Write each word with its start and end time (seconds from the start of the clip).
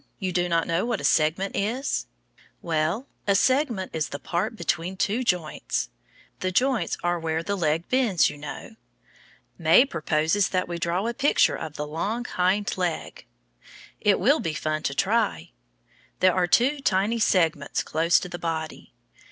You 0.17 0.31
do 0.31 0.49
not 0.49 0.65
know 0.65 0.83
what 0.83 0.99
a 0.99 1.03
segment 1.03 1.55
is? 1.55 2.07
Well, 2.63 3.05
a 3.27 3.35
segment 3.35 3.91
is 3.93 4.09
the 4.09 4.17
part 4.17 4.55
between 4.55 4.97
two 4.97 5.23
joints. 5.23 5.91
The 6.39 6.51
joints 6.51 6.97
are 7.03 7.19
where 7.19 7.43
the 7.43 7.55
leg 7.55 7.87
bends, 7.87 8.27
you 8.27 8.35
know. 8.39 8.77
May 9.59 9.85
proposes 9.85 10.49
that 10.49 10.67
we 10.67 10.79
draw 10.79 11.05
a 11.05 11.13
picture 11.13 11.53
of 11.55 11.75
the 11.75 11.85
long 11.85 12.25
hind 12.25 12.79
leg. 12.79 13.27
It 13.99 14.19
will 14.19 14.39
be 14.39 14.55
fun 14.55 14.81
to 14.89 14.95
try. 14.95 15.51
There 16.19 16.33
are 16.33 16.47
two 16.47 16.79
tiny 16.79 17.19
segments 17.19 17.83
close 17.83 18.19
to 18.21 18.27
the 18.27 18.39
body. 18.39 18.93